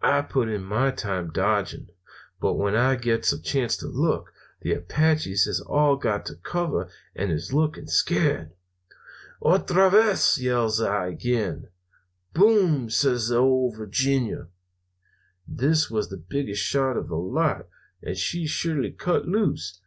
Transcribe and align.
"I 0.00 0.22
put 0.22 0.48
in 0.48 0.64
my 0.64 0.90
time 0.90 1.30
dodging, 1.32 1.88
but 2.40 2.54
when 2.54 2.74
I 2.74 2.96
gets 2.96 3.30
a 3.34 3.38
chance 3.38 3.76
to 3.76 3.86
look, 3.86 4.32
the 4.62 4.72
Apaches 4.72 5.44
has 5.44 5.60
all 5.60 5.96
got 5.96 6.24
to 6.26 6.36
cover 6.36 6.88
and 7.14 7.30
is 7.30 7.52
looking 7.52 7.86
scared. 7.86 8.52
"'Otra 9.42 9.90
vez!' 9.90 10.38
yells 10.40 10.80
I 10.80 11.08
again. 11.08 11.68
"'Boom!' 12.32 12.88
says 12.88 13.28
the 13.28 13.36
Ole 13.36 13.70
Virginia. 13.70 14.48
"This 15.46 15.90
was 15.90 16.08
the 16.08 16.16
biggest 16.16 16.62
shot 16.62 16.96
of 16.96 17.08
the 17.08 17.16
lot, 17.16 17.68
and 18.02 18.16
she 18.16 18.46
surely 18.46 18.92
cut 18.92 19.28
loose. 19.28 19.78